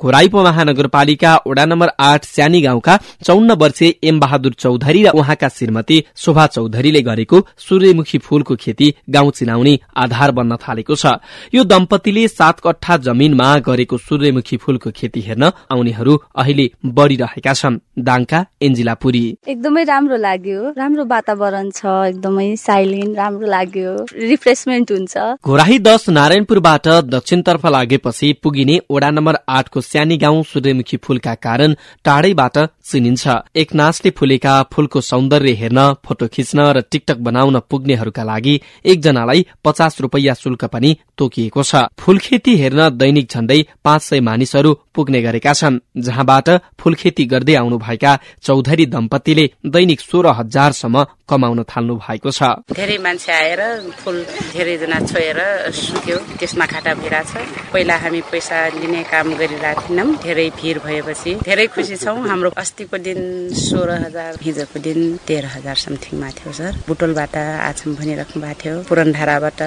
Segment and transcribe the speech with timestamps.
[0.00, 5.96] घोराई महानगरपालिका वडा नम्बर आठ स्यानी गाउँका चौन्न वर्षीय एम बहादुर चौधरी र उहाँका श्रीमती
[6.16, 11.18] शोभा चौधरीले गरेको सूर्यमुखी फूलको खेती गाउँ चिनाउने आधार बन्न थालेको छ।
[11.54, 18.44] यो दम्पतिले सात कट्ठा जमीनमा गरेको सूर्यमुखी फूलको खेती हेर्न आउनेहरू अहिले बढ़िरहेका छन्। दाङका
[18.62, 25.78] एन्जिला पुरी। एकदमै राम्रो लाग्यो। राम्रो वातावरण छ एकदमै साइलेन्ट राम्रो लाग्यो। रिफ्रेसमेन्ट हुन्छ। घोराही
[25.80, 32.56] दस नारायणपुरबाट दक्षिणतर्फ लागेपछि पुगिने वडा नम्बर आठको स्यानी गाउँ सूर्यमुखी फूलका कारण टाढैबाट
[32.88, 33.24] चिनिन्छ।
[33.56, 40.34] एकनासले फुलेका फूलको सौन्दर्य हेर्न फोटो खिच्न र टिकटक बनाउन पुग्नेहरूका लागि एकजनालाई पचास रुपियाँ
[40.34, 45.78] शुल्क पनि तोकिएको छ। फूल खेती हेर्न दैनिक झण्डै पाँच सय मानिसहरू पुग्ने गरेका छन्
[45.98, 52.42] जहाँबाट फूल खेती गर्दै आउनुभएका चौधरी दम्पतिले दैनिक सोह्र हजारसम्म कमाउन थाल्नु भएको छ।
[52.72, 53.60] धेरै मान्छे आएर
[54.00, 54.16] फुल
[54.52, 55.38] धेरैजना छोएर
[55.74, 57.32] सुक्यो त्यसमा खाटा भइरहेछ
[57.72, 62.98] पहिला हामी पैसा लिने काम गरिरहेको थिएनौँ धेरै भिड भएपछि धेरै खुसी छौँ। हाम्रो अस्तिको
[62.98, 63.20] दिन
[63.54, 69.60] सोह्र हजार हिजोको दिन तेह्र हजार समथिङमा थियो सर। बुटोलबाट आछम भनिराख्नु भएको थियो। पुरनधाराबाट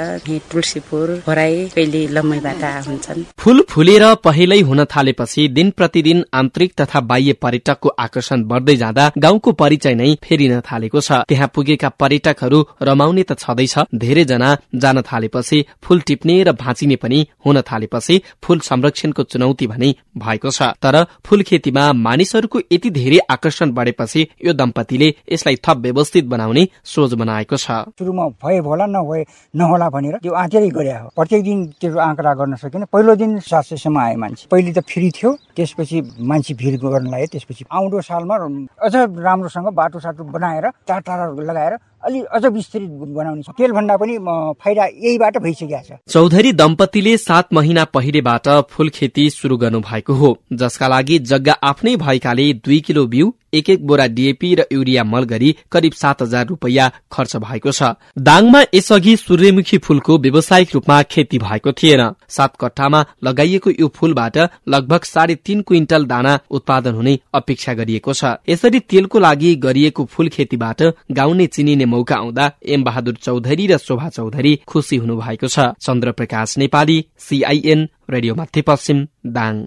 [0.52, 7.34] तुलसीपुर घोराई कहिले लम्मैबाट हुन्छन्। फूल फुलेर पहिल्यै हुन थालेपछि दिन प्रतिदिन आन्तरिक तथा बाह्य
[7.42, 13.38] पर्यटकको आकर्षण बढ्दै जाँदा गाउँको परिचय नै फेरिन थालेको छ। त्यहाँ पुगेका पर्यटकहरू रमाउने त
[13.40, 19.94] छँदैछ। धेरैजना जान थालेपछि फूल टिप्ने र भाँचिने पनि हुन थालेपछि फूल संरक्षणको चुनौती भने
[20.18, 26.26] भएको छ। तर फूल खेतीमा मानिसहरूको यति धेरै आकर्षण बढेपछि यो दम्पतिले यसलाई थप व्यवस्थित
[26.26, 29.24] बनाउने सोच बनाएको छ। सुरुमा भए होला नभए
[29.56, 33.64] नहोला भनेर त्यो आँटेरै गरे हो। प्रत्येक दिन त्यो आँकडा गर्न सकेन। पहिलो दिन सात
[33.66, 38.36] सयसम्म आए मान्छे। पहिले त फ्री थियो। त्यसपछि मान्छे भिड गर्न लाग्यो त्यसपछि आउँदो सालमा
[38.82, 44.18] अझ राम्रोसँग बाटो साटो बनाएर टाढा टाढा लगाएर अलि अझ विस्तृत बनाउने तेलभन्दा पनि
[44.62, 50.38] फाइदा यहीबाट भइसकेको छ। चौधरी दम्पतिले सात महिना पहिलेबाट फूल खेती शुरू गर्नु भएको हो।
[50.54, 55.24] जसका लागि जग्गा आफ्नै भएकाले दुई किलो बिउ एक एक बोरा डिएपी र युरिया मल
[55.24, 61.40] गरी करिब सात हजार रुपियाँ खर्च भएको छ। दाङमा यसअघि सूर्यमुखी फूलको व्यावसायिक रूपमा खेती
[61.40, 64.38] भएको थिएन। सात कट्ठामा लगाइएको यो फूलबाट
[64.68, 70.30] लगभग साढे तीन क्विन्टल दाना उत्पादन हुने अपेक्षा गरिएको छ। यसरी तेलको लागि गरिएको फूल
[70.30, 70.82] खेतीबाट
[71.12, 76.12] गाउने चिनिने मौका आउँदा एम बहादुर चौधरी र शोभा चौधरी खुसी हुनु भएको छ चन्द्र
[76.12, 79.64] प्रकाश नेपाली सीआईएन रेडियो मध्यपश्चिम दाङ।